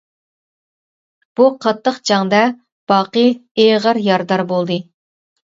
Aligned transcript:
بۇ 1.39 1.49
قاتتىق 1.65 1.99
جەڭدە 2.11 2.41
باقى 2.93 3.27
ئېغىر 3.65 4.03
يارىدار 4.09 4.45
بولدى. 4.55 4.81